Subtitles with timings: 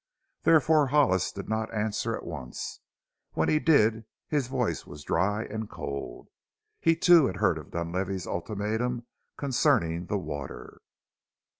[0.41, 2.79] Therefore Hollis did not answer at once.
[3.33, 6.29] When he did his voice was dry and cold.
[6.79, 9.05] He too had heard of Dunlavey's ultimatum
[9.37, 10.81] concerning the water.